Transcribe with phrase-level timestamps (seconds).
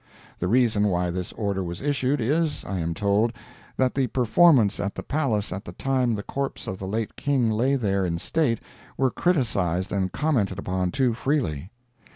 [0.39, 3.33] The reason why this order was issued is, I am told,
[3.77, 7.51] that the performances at the palace at the time the corpse of the late King
[7.51, 8.61] lay there in state
[8.97, 11.69] were criticised and commented upon too freely.